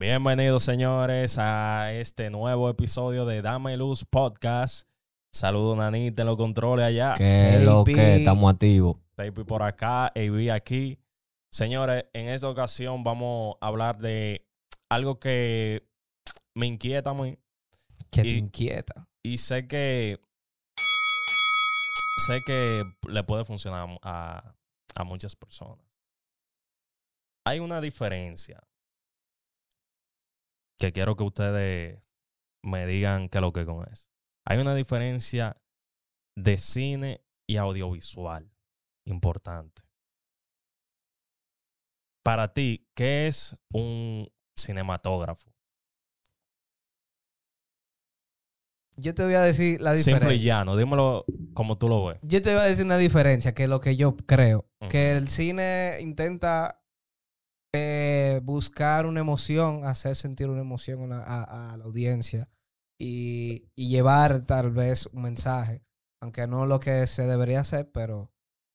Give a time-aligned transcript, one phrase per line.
[0.00, 4.88] Bienvenidos, señores, a este nuevo episodio de Dame Luz Podcast.
[5.30, 7.12] Saludo, Nanita, en los controles allá.
[7.18, 8.96] Que lo que estamos activos.
[9.14, 10.98] Tapey por acá, AB aquí.
[11.50, 14.48] Señores, en esta ocasión vamos a hablar de
[14.88, 15.86] algo que
[16.54, 17.38] me inquieta muy
[18.10, 19.06] Que te inquieta.
[19.22, 20.18] y sé que
[22.26, 24.54] sé que le puede funcionar a,
[24.94, 25.84] a muchas personas.
[27.44, 28.66] Hay una diferencia
[30.80, 32.02] que quiero que ustedes
[32.62, 34.06] me digan qué es lo que con eso.
[34.46, 35.60] Hay una diferencia
[36.36, 38.50] de cine y audiovisual
[39.06, 39.82] importante.
[42.24, 45.52] Para ti, ¿qué es un cinematógrafo?
[48.96, 50.44] Yo te voy a decir la Simple y diferencia.
[50.44, 51.24] llano, dímelo
[51.54, 52.18] como tú lo ves.
[52.22, 54.66] Yo te voy a decir una diferencia, que es lo que yo creo.
[54.88, 56.82] Que el cine intenta
[57.74, 62.48] eh, buscar una emoción, hacer sentir una emoción a, una- a- a la audiencia
[62.98, 65.82] y, y llevar tal vez un mensaje.
[66.22, 68.30] Aunque no lo que se debería hacer, pero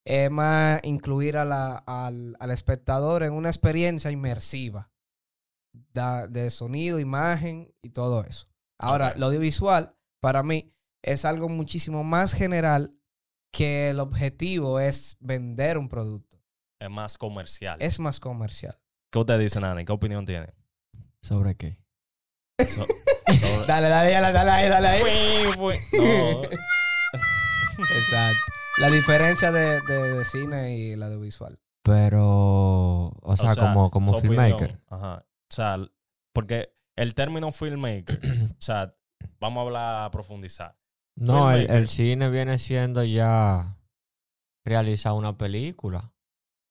[0.06, 4.92] es más incluir a la- al, al espectador en una experiencia inmersiva
[5.94, 8.48] da- de sonido, imagen y todo eso.
[8.80, 9.18] Ahora, Ok.
[9.18, 12.92] lo audiovisual, para mí, es algo muchísimo más general
[13.54, 16.42] que el objetivo es vender un producto.
[16.82, 17.78] Es más comercial.
[17.82, 18.78] Es más comercial.
[19.16, 19.86] ¿Qué usted dice, Nani?
[19.86, 20.54] ¿Qué opinión tiene?
[21.22, 21.80] ¿Sobre qué?
[22.68, 22.86] So-
[23.40, 25.04] sobre- Dale, dale, dale, dale ahí, dale ahí.
[25.94, 26.44] No.
[26.44, 28.42] Exacto.
[28.82, 31.58] La diferencia de, de- de cine y la audiovisual.
[31.82, 34.54] Pero, o sea, como, como filmmaker.
[34.54, 34.84] opinión.
[34.90, 35.26] Ajá.
[35.26, 35.78] O sea,
[36.34, 38.20] porque el término filmmaker,
[38.52, 38.92] o sea,
[39.40, 40.78] vamos a hablar a profundizar.
[41.16, 43.78] No, el cine viene siendo ya
[44.66, 46.12] realizar una película.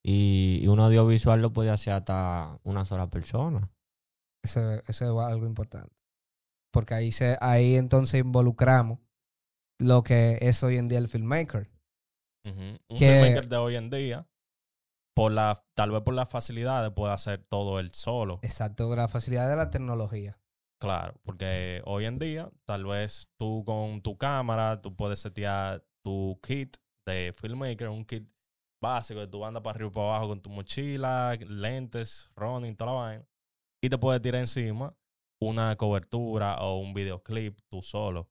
[0.06, 3.70] Y, y un audiovisual lo puede hacer hasta una sola persona.
[4.44, 5.94] Eso, eso es algo importante.
[6.72, 8.98] Porque ahí, se, ahí entonces involucramos
[9.80, 11.70] lo que es hoy en día el filmmaker.
[12.44, 14.28] Un Que- filmmaker de hoy en día,
[15.16, 18.40] por la, tal vez por las facilidades, puede hacer todo él solo.
[18.42, 20.38] Exacto, la facilidad de la tecnología.
[20.80, 26.38] Claro, porque hoy en día, tal vez tú con tu cámara, tú puedes setear tu
[26.42, 26.76] kit
[27.06, 28.28] de filmmaker, un kit
[28.84, 32.92] básico de tu banda para arriba y para abajo con tu mochila, lentes, running, toda
[32.92, 33.24] la vaina.
[33.82, 34.94] Y te puedes tirar encima
[35.40, 38.28] una cobertura o un videoclip tú solo.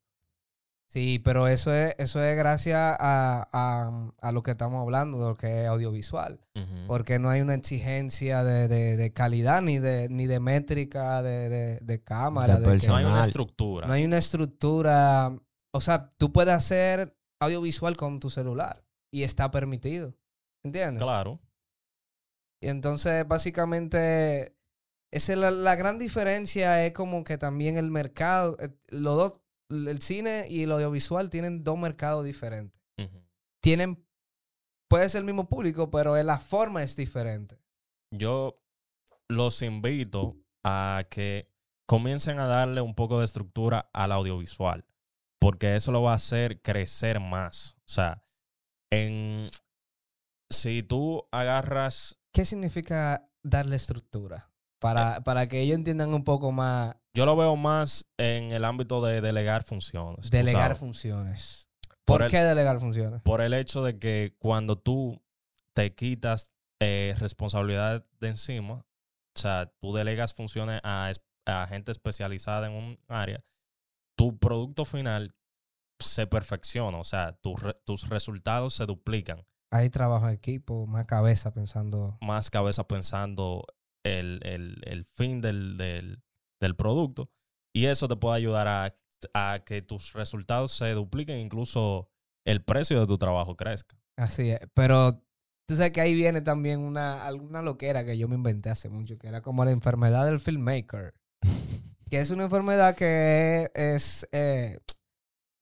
[0.90, 5.26] Sí, pero eso es, eso es gracias a, a- a lo que estamos hablando, de
[5.32, 6.40] lo que es audiovisual.
[6.88, 11.50] Porque no hay una exigencia de, de- de calidad ni de, ni de métrica de,
[11.50, 12.60] de- de cámara.
[12.60, 13.88] De de que- no hay una estructura.
[13.88, 15.32] no hay una estructura.
[15.72, 20.14] O sea, tú puedes hacer audiovisual con tu celular y está permitido.
[20.64, 21.04] ¿Entiendes?
[21.04, 21.40] Claro.
[22.62, 24.56] Y entonces, básicamente,
[25.12, 26.86] esa es la, la gran diferencia.
[26.86, 31.64] Es como que también el mercado, eh, los dos, el cine y el audiovisual tienen
[31.64, 32.80] dos mercados diferentes.
[33.62, 34.06] Tienen,
[34.90, 37.58] puede ser el mismo público, pero la forma es diferente.
[38.12, 38.62] Yo
[39.30, 40.36] los invito
[40.66, 41.50] a que
[41.86, 44.86] comiencen a darle un poco de estructura al audiovisual,
[45.40, 47.76] porque eso lo va a hacer crecer más.
[47.80, 48.24] O sea,
[48.92, 49.46] en,
[50.50, 54.50] si tú agarras, ¿Qué significa darle estructura?
[54.80, 59.02] Para, para que ellos entiendan un poco más, yo lo veo más en el ámbito
[59.02, 60.30] de delegar funciones.
[60.30, 61.68] delegar funciones.
[62.06, 63.22] Por ¿Por, el- qué delegar funciones?
[63.22, 65.22] por el hecho de que cuando tú
[65.74, 66.50] te quitas
[66.82, 68.74] eh, responsabilidad de encima,
[69.36, 71.12] o sea, tú delegas funciones a,
[71.46, 73.42] a gente especializada en un área,
[74.18, 75.32] tu producto final
[76.00, 81.52] se perfecciona, o sea, re- tus resultados se duplican, Hay trabajo en equipo, más cabeza
[81.54, 82.18] pensando.
[82.22, 83.66] más cabeza pensando
[84.06, 86.22] el, el- el fin del, del-
[86.62, 87.30] del producto,
[87.76, 88.96] y eso te puede ayudar a,
[89.34, 92.10] a que tus resultados se dupliquen, incluso
[92.46, 93.98] el precio de tu trabajo crezca.
[94.18, 94.60] Así es.
[94.76, 95.14] Pero
[95.68, 99.16] tú sabes que ahí viene también una, alguna loquera que yo me inventé hace mucho,
[99.18, 101.14] que era como la enfermedad del filmmaker.
[102.12, 104.80] que es una enfermedad que es, eh,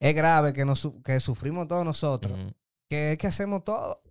[0.02, 2.38] es grave, que, nos, que sufrimos todos nosotros.
[2.38, 2.54] Ujú.
[2.92, 4.04] Que es que hacemos todo.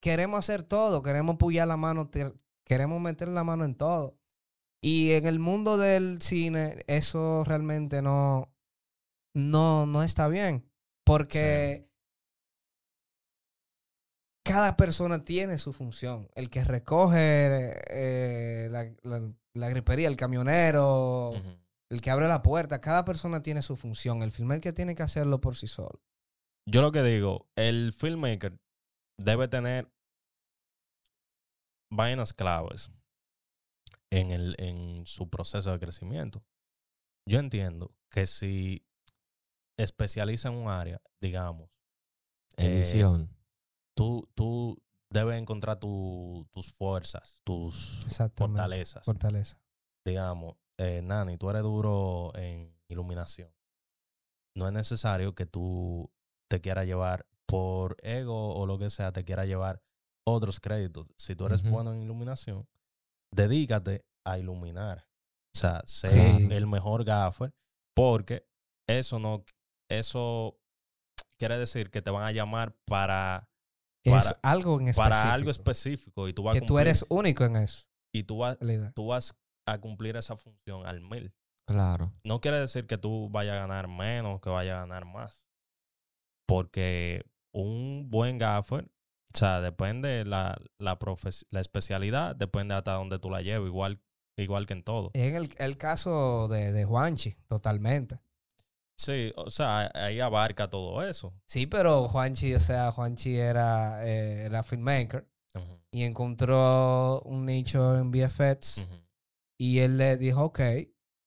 [0.00, 2.08] Queremos hacer todo, queremos pullar la mano,
[2.64, 4.16] queremos meter la mano en todo.
[4.80, 8.54] Y en el mundo del cine, eso realmente no,
[9.34, 10.70] no, no está bien.
[11.04, 11.88] Porque
[14.44, 16.28] cada persona tiene su función.
[16.36, 21.32] El que recoge eh, la, la- la gripería, el camionero,
[21.90, 24.22] el que abre la puerta, cada persona tiene su función.
[24.22, 26.00] El filmer que tiene que hacerlo por sí solo.
[26.66, 28.58] Yo lo que digo, el filmmaker
[29.18, 29.90] debe tener
[31.90, 32.90] vainas claves.
[34.10, 36.44] en, el, en su proceso de crecimiento.
[37.28, 38.86] Yo entiendo que si
[39.76, 41.68] especializa en un área, digamos,
[42.56, 43.28] eh, Edición.
[43.96, 48.06] tú, tú debes encontrar tu- tus fuerzas, tus
[48.36, 49.04] fortalezas.
[49.04, 49.58] Fortaleza.
[50.06, 53.52] digamos, eh, Nani, tú eres duro en iluminación.
[54.54, 56.08] No es necesario que tú
[56.50, 59.82] te quieras llevar por ego o lo que sea, te quieras llevar
[60.26, 61.06] otros créditos.
[61.18, 62.66] Si tú eres bueno en iluminación,
[63.32, 65.06] dedícate a iluminar.
[65.54, 66.48] O sea, sé Sí.
[66.50, 67.52] el mejor gaffer,
[67.94, 68.46] porque
[68.88, 69.44] eso no,
[69.90, 70.58] eso
[71.38, 73.48] quiere decir que te van a llamar para,
[74.06, 75.02] Es Para- algo en específico.
[75.22, 77.86] para algo específico y tú vas a Que tú eres único en eso.
[78.12, 78.58] y tú vas,
[78.94, 79.34] tú vas
[79.66, 81.32] a cumplir esa función al mil.
[81.66, 82.12] Claro.
[82.22, 85.40] no quiere decir que tú vayas a ganar menos, que vayas a ganar más.
[86.46, 93.18] Porque un buen gaffer, o sea, depende la, la, profes- la especialidad, depende hasta donde
[93.18, 94.00] tú la lleves, igual,
[94.36, 95.10] igual que en todo.
[95.14, 98.18] En el, el caso de, de Juanchi, totalmente.
[98.96, 101.34] Sí, o sea, ahí abarca todo eso.
[101.46, 105.26] Sí, pero Juanchi, o sea, Juanchi era, eh, era filmmaker
[105.90, 108.86] y encontró un nicho en VFX
[109.58, 110.60] y él le dijo, ok,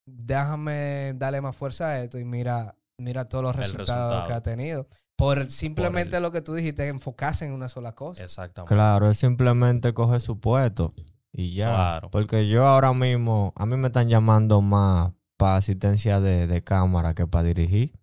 [0.05, 4.27] déjame darle más fuerza a esto y mira, mira todos los El resultados resultado.
[4.27, 4.87] que ha tenido.
[5.17, 8.23] Por simplemente el- lo que tú dijiste, enfocarse en una sola cosa.
[8.23, 8.73] Exactamente.
[8.73, 10.93] Claro, él simplemente coge su puesto
[11.33, 11.69] y ya.
[11.69, 12.11] Claro.
[12.11, 17.13] Porque yo ahora mismo, a mí me están llamando más para asistencia de, de cámara
[17.13, 17.93] que para dirigir.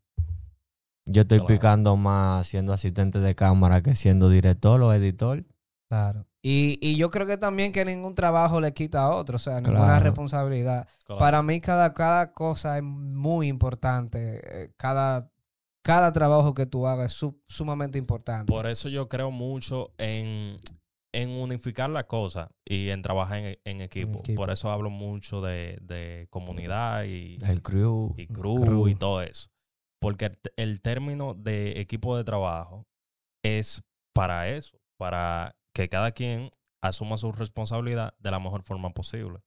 [1.07, 1.47] Yo estoy Claro.
[1.55, 5.45] picando más siendo asistente de cámara que siendo director o editor.
[5.89, 6.27] Claro.
[6.43, 9.61] Y, y yo creo que también que ningún trabajo le quita a otro, o sea,
[9.61, 10.05] ninguna Claro.
[10.05, 10.89] responsabilidad.
[11.05, 11.19] Claro.
[11.19, 14.41] Para mí cada, cada cosa es muy importante.
[14.45, 15.31] eh, Cada,
[15.85, 18.51] cada trabajo que tú hagas es su- sumamente importante.
[18.51, 20.59] Por eso yo creo mucho en,
[21.13, 24.19] en unificar la cosa y en trabajar en, en equipo.
[24.21, 24.37] equipo.
[24.41, 28.15] Por eso hablo mucho de, de comunidad y, El crew.
[28.17, 28.89] y crew, crew.
[28.89, 29.49] y todo eso.
[30.01, 32.87] Porque el, el término de equipo de trabajo
[33.45, 33.83] es
[34.15, 36.51] para eso, para que cada quien
[36.83, 39.41] asuma su responsabilidad de la mejor forma posible.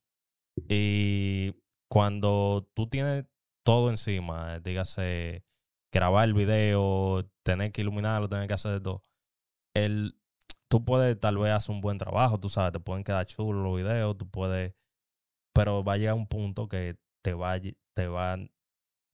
[0.69, 1.53] Y
[1.89, 3.25] cuando tú tienes
[3.65, 5.43] todo encima, dígase
[5.97, 9.01] grabar el video, tener que iluminarlo, tener que hacer todo,
[9.73, 10.15] el,
[10.69, 13.75] tú puedes tal vez hacer un buen trabajo, tú sabes, te pueden quedar chulos los
[13.75, 14.73] videos, tú puedes,
[15.53, 18.51] pero va a llegar un punto que te va, te van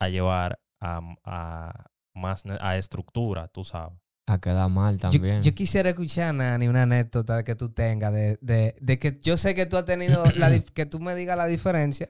[0.01, 3.97] a llevar a, a más a estructura, tú sabes.
[4.25, 5.41] A quedar mal también.
[5.41, 9.53] yo quisiera escuchar, Nani, una anécdota que tú tengas de, de, de que yo sé
[9.53, 12.09] que tú has tenido, la, que tú me digas la diferencia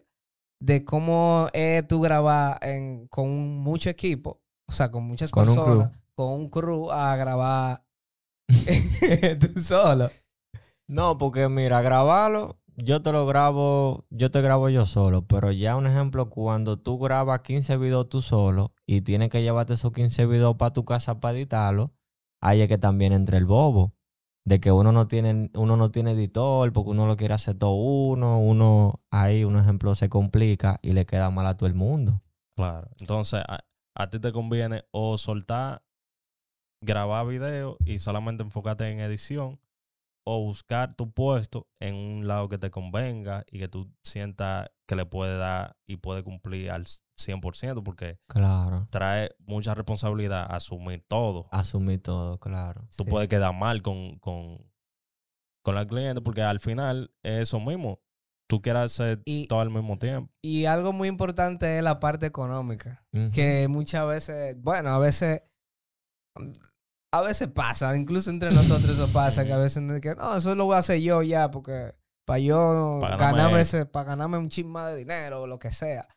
[0.60, 5.92] de cómo es tú grabar en, con mucho equipo, o sea, con muchas Con personas,
[6.16, 7.86] con un crew a grabar
[9.40, 10.10] tú solo.
[10.88, 15.76] No, porque mira, grabarlo, yo te lo grabo, yo te grabo yo solo, pero ya
[15.76, 20.26] un ejemplo, cuando tú grabas 15 videos tú solo y tienes que llevarte esos 15
[20.26, 21.94] videos para tu casa para editarlo,
[22.42, 23.94] ahí es que también entra el bobo.
[24.46, 27.76] De que uno no tiene, uno no tiene editor, porque uno lo quiere hacer todo
[27.76, 32.22] uno, uno ahí, un ejemplo, se complica y le queda mal a todo el mundo.
[32.58, 32.90] Claro.
[33.00, 33.42] Entonces,
[33.96, 35.84] a, ti te conviene o soltar,
[36.82, 39.60] grabar video y solamente enfocarte en edición,
[40.26, 44.96] o buscar tu puesto en un lado que te convenga y que tú sientas que
[44.96, 46.86] le puede dar y puede cumplir al
[47.18, 48.88] 100%, porque Claro.
[48.90, 51.48] trae mucha responsabilidad asumir todo.
[51.52, 52.82] Asumir todo, claro.
[52.96, 53.10] Tú Sí.
[53.10, 54.60] puedes quedar mal con, con,
[55.62, 58.02] con la cliente, porque al final es eso mismo.
[58.54, 60.32] Tú quieres hacer Y- todo al mismo tiempo.
[60.44, 63.04] Y algo muy importante es la parte económica.
[63.34, 65.42] Que muchas veces, bueno, a veces,
[67.12, 70.54] a veces pasa, incluso entre nosotros eso pasa, que a veces no, que, no, eso
[70.54, 71.96] lo voy a hacer yo ya, porque
[72.28, 76.08] para yo ganarme ese, para ganarme un chisma de dinero o lo que sea.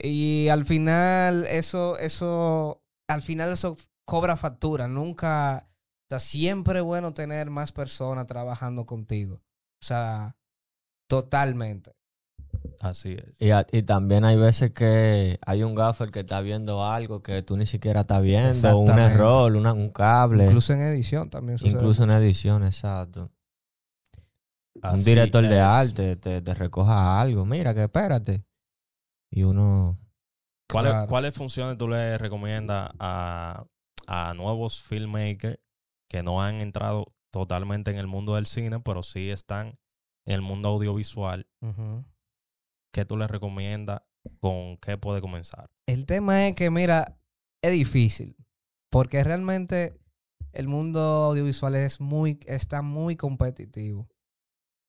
[0.00, 2.80] Y al final, eso, eso,
[3.10, 4.86] al final eso cobra factura.
[4.86, 9.40] Nunca, o sea, siempre es bueno tener más personas trabajando contigo.
[9.82, 10.36] O sea,
[11.06, 11.92] totalmente.
[12.80, 13.24] Así es.
[13.38, 17.42] Y, a- y también hay veces que hay un gaffer que está viendo algo que
[17.42, 21.58] tú ni siquiera estás viendo, un error, una- un cable, incluso, Incluso en edición también
[21.58, 22.04] sucede.
[22.04, 23.30] en edición, exacto.
[24.82, 28.44] un director de arte te, te recoja algo, mira que espérate.
[29.30, 29.98] Y uno,
[30.70, 31.08] ¿Cuáles, Claro.
[31.08, 33.64] ¿Cuáles funciones tú le recomiendas a,
[34.06, 35.58] a nuevos filmmakers
[36.10, 39.78] que no han entrado totalmente en el mundo del cine, pero sí están
[40.26, 41.46] en el mundo audiovisual?
[41.62, 42.04] Ujú.
[42.92, 44.02] ¿Qué tú les recomiendas?
[44.40, 45.70] ¿Con qué puede comenzar?
[45.86, 47.16] El tema es que, mira,
[47.62, 48.36] es difícil.
[48.90, 49.98] Porque realmente
[50.52, 54.08] el mundo audiovisual es muy, está muy competitivo.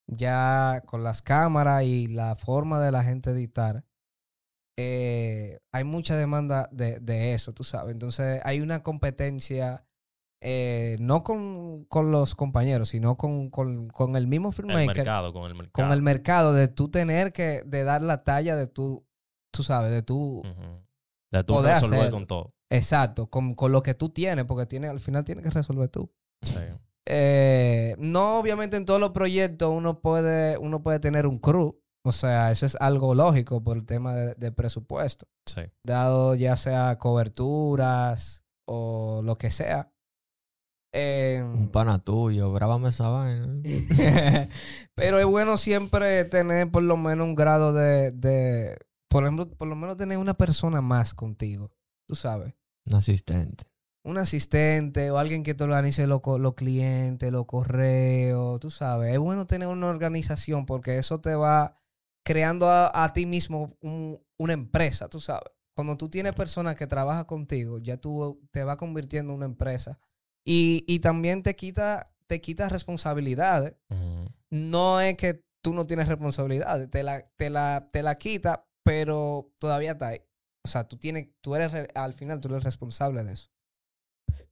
[0.07, 3.83] ya con las cámaras y la forma de la gente editar,
[4.77, 7.93] eh, hay mucha demanda de, de eso, tú sabes.
[7.93, 9.86] Entonces hay una competencia,
[10.41, 15.33] eh, no con, con los compañeros, sino con, con- con el mismo El filmmaker, mercado,
[15.33, 15.71] con el mercado.
[15.87, 19.05] con el mercado, de tú tener que, de dar la talla de tú,
[19.51, 20.43] tú sabes, de tú.
[21.31, 22.53] De tú Poder resolver con todo.
[22.69, 26.11] exacto, con, con lo que tú tienes, porque tiene, al final tienes que resolver tú.
[26.43, 26.59] Sí.
[27.09, 31.79] Eh, no, obviamente en todos los proyectos uno puede, uno puede tener un crew.
[32.03, 35.25] O sea, eso es algo lógico por el tema de, de presupuesto.
[35.45, 35.61] Sí.
[35.85, 39.89] Dado ya sea coberturas o lo que sea.
[40.93, 43.47] Eh, Un pana tuyo, grábame esa vaina.
[44.95, 48.77] pero es bueno siempre tener por lo menos un grado de, de-
[49.09, 51.71] por ejemplo, por lo menos tener una persona más contigo.
[52.07, 52.53] Tú sabes.
[52.85, 53.65] Un asistente.
[54.03, 59.13] un asistente o alguien que te organice los los clientes, los correos, tú sabes.
[59.13, 61.77] Es bueno tener una organización porque eso te va
[62.23, 65.51] creando a, a ti mismo un- una empresa, tú sabes.
[65.75, 69.99] Cuando tú tienes personas que trabajan contigo, ya tú te vas convirtiendo en una empresa.
[70.49, 73.75] Y, y también te quita, te quita responsabilidades.
[74.49, 79.51] No es que tú no tienes responsabilidades, te la, te la, te la quita, pero
[79.59, 80.21] todavía está ahí.
[80.63, 83.49] O sea, tú tienes, tú eres, re- al final tú eres responsable de eso.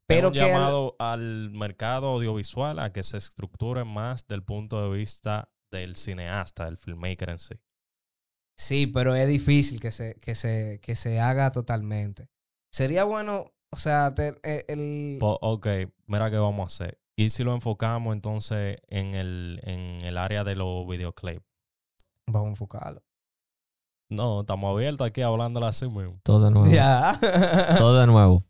[0.05, 4.97] Pero que al- llamado al mercado audiovisual a que se estructure más del punto de
[4.97, 7.55] vista del cineasta, del filmmaker en sí.
[8.57, 12.27] Sí, pero es difícil que se, que se, que se haga totalmente.
[12.71, 15.17] Sería bueno, o sea, te- eh, el...
[15.19, 15.67] Po- ok,
[16.07, 16.99] mira qué vamos a hacer.
[17.17, 21.45] Y si lo enfocamos entonces en el, en el área de los videoclips.
[22.27, 23.03] Vamos a enfocarlo.
[24.09, 26.19] No, estamos abiertos aquí hablando así mismo.
[26.23, 26.67] Todo de nuevo.
[26.69, 27.17] Ya.
[27.77, 28.43] Todo de nuevo.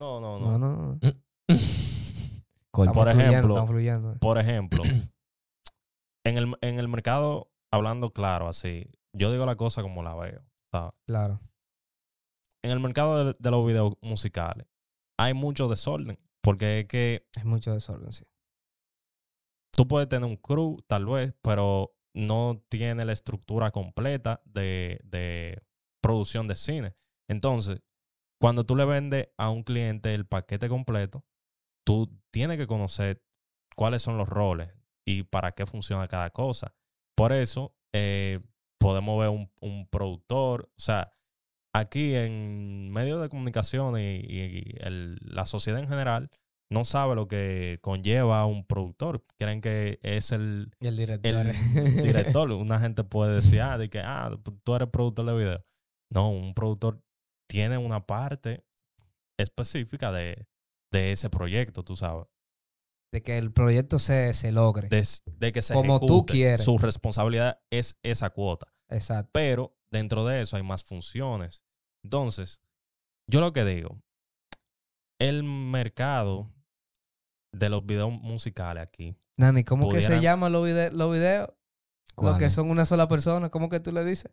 [0.00, 0.52] No, no, no.
[0.52, 0.98] No, no, no.
[2.70, 2.92] Corta.
[2.92, 4.14] Por Estamos fluyendo, ejemplo, fluyendo.
[4.18, 4.82] Por ejemplo,
[6.24, 10.42] en el, en el mercado, hablando claro así, yo digo la cosa como la veo.
[10.70, 10.92] ¿sabes?
[11.06, 11.40] Claro.
[12.62, 14.66] En el mercado de, de los videos musicales
[15.18, 16.18] hay mucho desorden.
[16.42, 18.24] Porque es que Es mucho desorden, sí.
[19.74, 25.62] tú puedes tener un crew, tal vez, pero no tiene la estructura completa de, de
[26.02, 26.96] producción de cine.
[27.28, 27.80] Entonces,
[28.40, 31.24] cuando tú le vendes a un cliente el paquete completo,
[31.86, 33.24] tú tienes que conocer
[33.76, 34.68] cuáles son los roles
[35.06, 36.74] y para qué funciona cada cosa.
[37.16, 38.40] Por eso, eh,
[38.78, 41.12] podemos ver un, un productor, o sea,
[41.74, 46.30] aquí en medios de comunicación y, y el- la sociedad en general
[46.70, 49.24] no sabe lo que conlleva un productor.
[49.38, 51.46] Creen que es el, el director.
[51.76, 52.50] el director.
[52.52, 54.30] Una gente puede decir, ah, de que, ah,
[54.64, 55.64] tú eres productor de video.
[56.10, 57.02] No, un productor
[57.48, 58.64] tiene una parte
[59.38, 60.46] específica de,
[60.90, 62.24] de ese proyecto, tú sabes.
[63.12, 64.88] de que el proyecto se, se logre.
[64.88, 66.64] De, de que se Como tú quieres.
[66.64, 68.66] Su responsabilidad es esa cuota.
[68.88, 69.30] Exacto.
[69.34, 71.62] Pero dentro de eso hay más funciones.
[72.04, 72.60] Entonces,
[73.30, 74.00] yo lo que digo,
[75.20, 76.50] el mercado
[77.54, 81.48] de los videos musicales aquí, Nani, ¿cómo que se llaman los, vide- los videos?
[81.48, 82.38] Los ¿Cuál?
[82.38, 83.48] que son una sola persona.
[83.48, 84.30] ¿Cómo que tú le dices?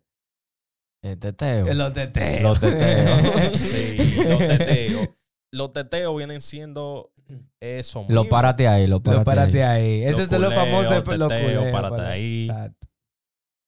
[1.02, 1.72] Eh, teteo.
[1.72, 2.42] Los teteos.
[2.42, 3.58] Los teteos.
[3.58, 5.08] sí, los teteos.
[5.52, 7.12] Los teteos vienen siendo
[7.60, 8.00] eso.
[8.08, 8.28] Lo mismo.
[8.28, 10.02] párate ahí, lo párate, Lo párate ahí.
[10.02, 10.02] ahí.
[10.04, 10.94] Ese Los es lo famoso.
[11.16, 12.02] Los culeos, párate párate.
[12.02, 12.48] ahí.
[12.50, 12.88] Exacto.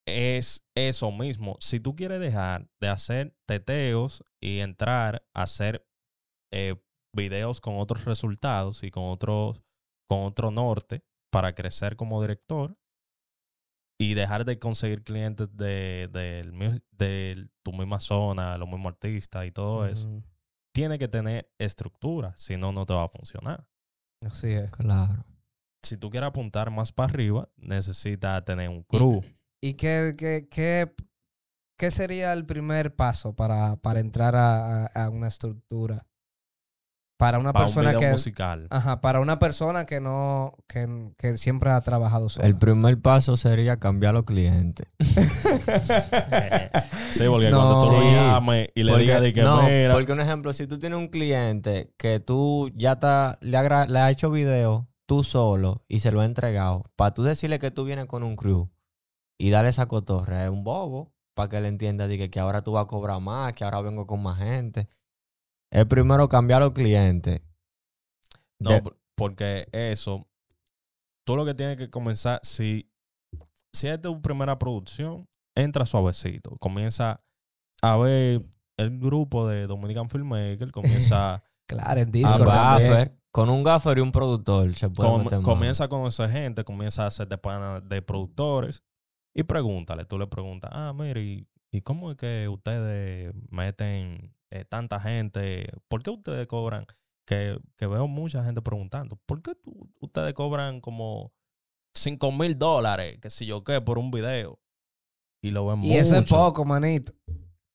[0.07, 1.57] Es eso mismo.
[1.61, 5.87] Si tú quieres dejar de hacer teteos y entrar a hacer
[6.53, 6.77] eh,
[7.15, 9.63] videos con otros resultados y con otros
[10.09, 12.77] con otro norte para crecer como director
[13.99, 16.11] y dejar de conseguir clientes de,
[17.63, 20.23] tu misma zona, los mismos artistas y todo eso,
[20.75, 23.67] tiene que tener estructura, si no, no te va a funcionar.
[24.27, 24.71] Así es.
[24.71, 25.23] Claro.
[25.83, 29.23] Si tú quieres apuntar más para arriba, necesitas tener un crew.
[29.65, 30.93] ¿Y qué, qué, qué,
[31.79, 36.05] qué sería el primer paso para, para entrar a, a- una estructura?
[37.17, 38.11] Para una para un persona video que.
[38.11, 38.67] musical.
[38.71, 40.57] Ajá, para una persona que no.
[40.67, 42.49] que, que siempre ha trabajado sola.
[42.49, 44.89] El primer paso sería cambiar los clientes.
[47.13, 47.59] Sí, porque No.
[47.59, 48.07] cuando tú lo Sí.
[48.15, 49.61] llames y le digas de que no,
[49.93, 53.99] porque un ejemplo, si tú tienes un cliente que tú ya ta- le, ha le
[54.01, 57.85] has hecho video tú solo y se lo has entregado, para tú decirle que tú
[57.85, 58.71] vienes con un crew
[59.43, 62.63] y darle esa cotorra, es un bobo, para que él entienda de que, que ahora
[62.63, 64.89] tú vas a cobrar más, que ahora vengo con más gente.
[65.71, 67.45] Es primero cambiar los clientes.
[68.61, 68.83] no, De-
[69.17, 70.29] porque eso,
[71.27, 72.89] tú lo que tienes que comenzar, si,
[73.73, 77.21] si es tu primera producción, entra suavecito, comienza
[77.83, 78.43] a ver
[78.77, 82.91] el grupo de Dominican Filmmaker, comienza Claro, en a Discord también.
[82.91, 85.49] buffer, Con un gaffer y un productor se puede Com- meter mano.
[85.53, 88.83] comienza a conocer gente, comienza a hacer de pana de productores
[89.35, 90.05] y pregúntale.
[90.05, 95.71] Tú le preguntas, ah, mire, ¿y, y cómo es que ustedes meten eh, tanta gente?
[95.89, 96.87] ¿Por qué ustedes cobran?
[97.27, 101.33] Que, que veo mucha gente preguntando, ¿por qué tú- ustedes cobran como
[101.95, 104.59] 5 mil dólares, qué sé yo qué, por un video?
[105.45, 107.13] Y lo ven Y eso es poco, manito.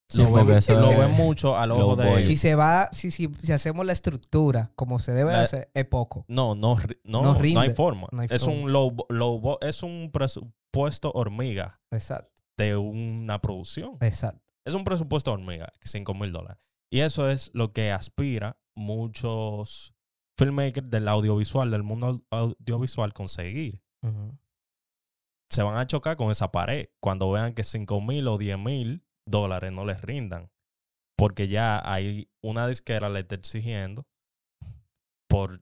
[0.10, 2.06] Sí, lo ven, eso lo es- ven mucho al ojo de...
[2.10, 2.22] budget.
[2.26, 5.86] Si se va, si, si, si hacemos la estructura como se debe La- hacer, es
[5.86, 6.24] poco.
[6.30, 8.08] No, no, no, No no, hay forma.
[8.14, 8.62] No hay es forma.
[8.64, 13.98] un low, es un presupuesto hormiga Exacto, de una producción.
[14.00, 14.42] exacto.
[14.66, 16.58] Es un presupuesto hormiga, 5 mil dólares.
[16.90, 19.94] Y eso es lo que aspira muchos
[20.38, 23.82] filmmakers del audiovisual, del mundo au- audiovisual, conseguir.
[25.50, 29.04] Se van a chocar con esa pared cuando vean que 5 mil o 10 mil
[29.28, 30.50] dólares no les rindan.
[31.18, 34.06] Porque ya hay una disquera le está exigiendo
[35.30, 35.62] por,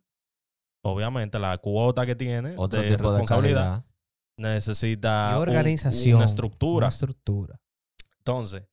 [0.83, 3.85] obviamente, la cuota que tiene Otro de tipo responsabilidad.
[4.37, 6.15] necesita Y un- organización.
[6.17, 6.85] una estructura.
[6.85, 7.61] Una estructura.
[8.17, 8.67] Entonces,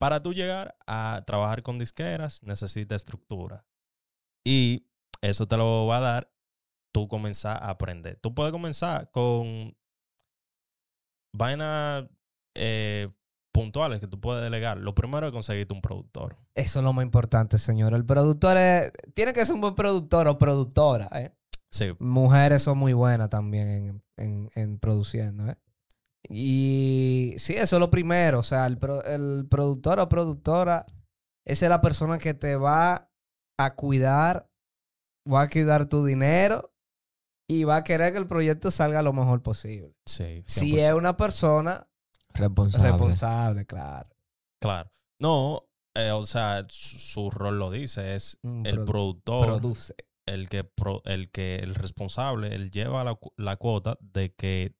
[0.00, 3.66] para tú llegar a trabajar con disqueras, necesita estructura.
[4.44, 4.86] Y
[5.20, 6.32] eso te lo va a dar
[6.94, 8.18] tú comenzar a aprender.
[8.20, 9.76] Tú puedes comenzar con
[11.34, 12.06] vainas
[12.56, 13.08] eh,
[13.52, 14.78] puntuales que tú puedes delegar.
[14.78, 16.36] Lo primero es conseguirte un productor.
[16.54, 17.94] Eso es lo más importante, señor.
[17.94, 21.08] El productor es- tiene que ser un buen productor o productora.
[21.12, 21.34] ¿eh?
[21.70, 25.48] Sí, Mujeres son muy buenas también en, en- en produciendo.
[25.50, 25.56] ¿eh?
[26.28, 28.38] Y sí, eso es lo primero.
[28.38, 30.86] O sea, el, pro- el productor o productora,
[31.44, 33.10] esa es la persona que te va
[33.58, 34.48] a cuidar,
[35.30, 36.72] va a cuidar tu dinero
[37.48, 39.94] y va a querer que el proyecto salga lo mejor posible.
[40.06, 40.42] sí.
[40.46, 40.88] Si 100%.
[40.88, 41.88] es una persona
[42.34, 42.88] Responsable.
[42.90, 44.08] responsable, claro.
[44.60, 44.92] Claro.
[45.20, 49.46] No, eh, o sea, su, su rol lo dice, es el produ- productor.
[49.46, 49.94] Produce.
[50.26, 54.74] el que, pro- el que el responsable, él lleva la, la cuota de que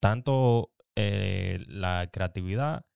[0.00, 2.86] tanto eh, la creatividad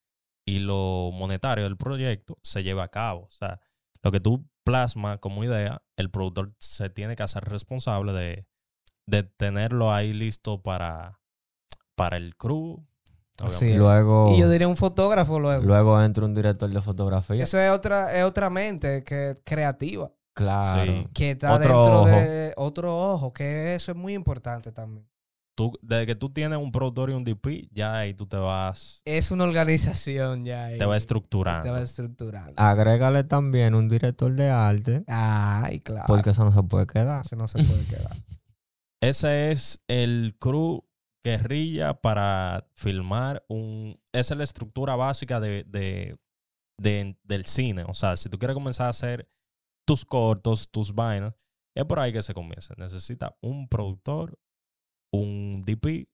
[0.47, 3.23] y lo monetario del proyecto se lleve a cabo.
[3.25, 3.61] O sea,
[4.03, 8.47] lo que tú plasmas como idea, el productor se tiene que hacer responsable de,
[9.07, 11.21] de tenerlo ahí listo para,
[11.95, 12.87] para el crew.
[13.47, 13.75] Así.
[13.75, 15.65] Luego, Y yo diría un fotógrafo luego.
[15.65, 17.43] luego entra un director de fotografía.
[17.43, 20.11] Eso es otra, es otra mente que creativa.
[20.35, 20.85] Claro.
[20.93, 21.07] Sí.
[21.13, 22.07] Que está Otro dentro ojo.
[22.09, 23.33] de otro ojo.
[23.33, 25.07] Que eso es muy importante también.
[25.57, 29.03] Tú, desde que tú tienes un productor y un DP, ya ahí tú te vas,
[29.05, 30.67] Es una organización ya.
[30.67, 30.79] ahí.
[30.79, 31.63] te vas estructurando.
[31.65, 32.55] Te va estructurando.
[32.57, 36.05] Agrégale también un director de arte, Ay, claro.
[36.07, 37.27] porque eso no se puede quedar.
[37.27, 38.13] Eso no se puede quedar.
[39.03, 40.85] Ese es el crew
[41.25, 44.01] guerrilla para filmar un...
[44.13, 46.17] Esa es la estructura básica de, de-
[46.81, 47.85] de- del cine.
[47.89, 49.29] O sea, si tú quieres comenzar a hacer
[49.87, 51.35] tus cortos, tus vainas,
[51.77, 52.75] es por ahí que se comienza.
[52.77, 54.39] Necesita un productor,
[55.13, 56.07] un DP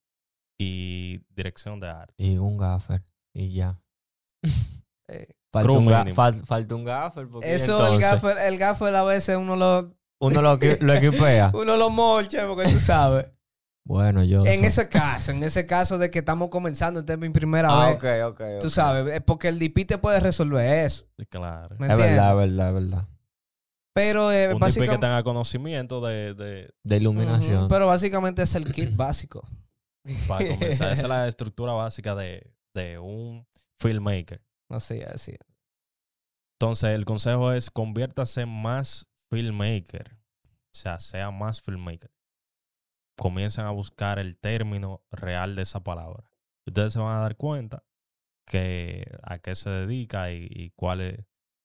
[0.61, 2.15] y dirección de arte.
[2.19, 3.03] Y un gaffer.
[3.35, 3.81] Y ya.
[5.09, 6.17] Eh, Falta un, ga- mínimo.
[6.17, 7.29] fal- falta un gaffer.
[7.29, 11.53] porque eso, el gaffer, el gaffer a veces uno lo, Uno lo equipea.
[11.55, 13.27] uno lo molcha porque tú sabes.
[13.89, 14.45] Bueno, yo.
[14.45, 17.87] en ese caso, en ese caso de que estamos comenzando, esta es mi primera Ah,
[17.87, 17.97] vez.
[17.97, 18.41] ok, ok.
[18.61, 18.73] Tú ok.
[18.73, 21.07] sabes, es porque el DP te puede resolver eso.
[21.29, 21.77] Claro.
[21.79, 23.09] ¿Me Es verdad, es verdad, es verdad.
[23.95, 27.69] Pero, eh, Un DP que básicamente, tenga conocimiento de, de- De iluminación.
[27.69, 29.47] Pero básicamente es el kit básico.
[30.27, 30.91] para comenzar.
[30.93, 33.47] Esa es la estructura básica de, de un
[33.81, 34.43] filmmaker.
[34.69, 35.39] Así es, así es.
[36.59, 40.17] Entonces, el consejo es conviértase más filmmaker.
[40.49, 42.11] O sea, sea más filmmaker.
[43.17, 46.31] Comiencen a buscar el término real de esa palabra.
[46.67, 47.85] Ustedes se van a dar cuenta
[48.47, 51.25] que a qué se dedica y, y cuál es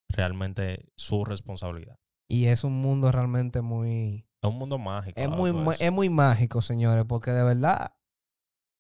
[0.09, 1.99] realmente su responsabilidad.
[2.29, 4.25] Y es un mundo realmente muy...
[4.41, 5.19] Es un mundo mágico.
[5.19, 7.93] Es muy, es muy mágico, señores, porque de verdad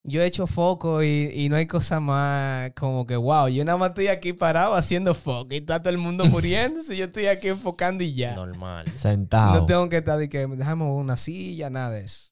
[0.03, 3.77] yo he hecho foco y, y no hay cosa más como que, wow, yo nada
[3.77, 7.49] más estoy aquí parado haciendo foco y está todo el mundo muriéndose, yo estoy aquí
[7.49, 8.35] enfocando y ya.
[8.35, 8.87] Normal.
[8.95, 9.59] Sentado.
[9.59, 12.30] No tengo que estar de que déjame una silla, nada de eso.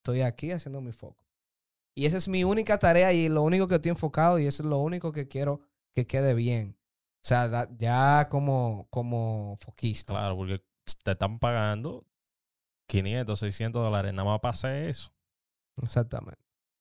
[0.00, 1.24] Estoy aquí haciendo mi foco.
[1.94, 4.68] Y esa es mi única tarea y lo único que estoy enfocado y eso es
[4.68, 5.60] lo único que quiero
[5.94, 6.78] que quede bien.
[7.22, 10.14] O sea, da- ya como, como foquista.
[10.14, 10.62] Claro, porque
[11.04, 12.06] te están pagando
[12.88, 15.12] 500, 600 dólares nada más para hacer eso.
[15.82, 16.40] Exactamente.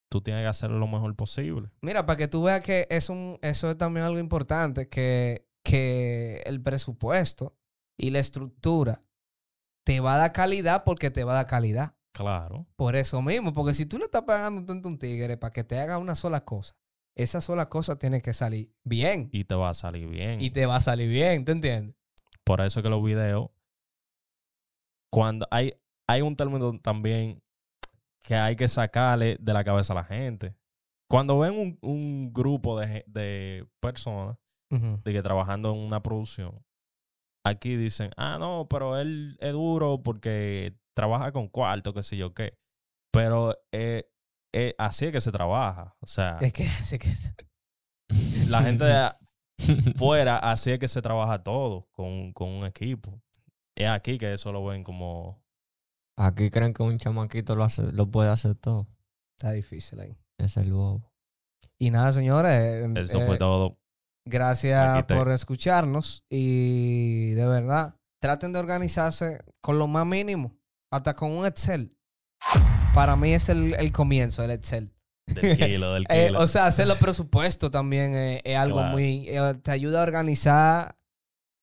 [0.09, 1.69] Tú tienes que hacer lo mejor posible.
[1.81, 6.41] Mira, para que tú veas que es un, eso es también algo importante, que, que
[6.45, 7.55] el presupuesto
[7.97, 9.03] y la estructura
[9.83, 11.95] te va a dar calidad porque te va a dar calidad.
[12.11, 12.67] Claro.
[12.75, 15.63] Por eso mismo, porque si tú le estás pagando tanto a un tigre para que
[15.63, 16.75] te haga una sola cosa,
[17.15, 19.29] esa sola cosa tiene que salir bien.
[19.31, 20.41] Y te va a salir bien.
[20.41, 21.95] Y te va a salir bien, ¿te entiendes?
[22.43, 23.49] Por eso que los videos,
[25.11, 25.73] cuando hay,
[26.07, 27.43] hay un término también
[28.23, 30.55] que hay que sacarle de la cabeza a la gente.
[31.07, 34.37] Cuando ven un, un grupo de, de personas
[34.69, 36.63] de que trabajando en una producción,
[37.43, 42.33] aquí dicen, ah, no, pero él es duro porque trabaja con cuarto, qué sé yo
[42.33, 42.57] qué.
[43.13, 44.11] Pero eh,
[44.53, 45.95] eh, así es que se trabaja.
[46.01, 47.09] O sea, Es que, es que
[48.49, 49.09] la gente de
[49.95, 53.21] fuera, así es que se trabaja todo con, con un equipo.
[53.77, 55.41] Es aquí que eso lo ven como...
[56.17, 58.89] Aquí creen que un chamaquito lo, hace, lo puede hacer todo.
[59.37, 60.17] está difícil ahí.
[60.37, 61.13] Es el bobo.
[61.77, 62.89] Y nada, señores.
[62.97, 63.79] Eso eh, fue todo.
[64.25, 70.58] Gracias por escucharnos y de verdad, traten de organizarse con lo más mínimo,
[70.91, 71.95] hasta con un Excel.
[72.93, 74.93] Para mí es el, el comienzo, el Excel.
[75.27, 76.39] Del kilo, del Eh, kilo.
[76.39, 78.91] o sea, hacer los presupuestos también es algo Claro.
[78.93, 79.25] muy...
[79.29, 80.95] eh, te ayuda a organizar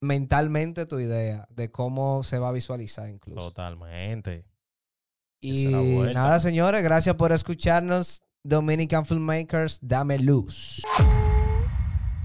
[0.01, 3.41] mentalmente tu idea de cómo se va a visualizar incluso.
[3.49, 4.45] Totalmente.
[5.41, 8.23] Y nada, señores, gracias por escucharnos.
[8.45, 10.83] Dominican Filmmakers, dame luz.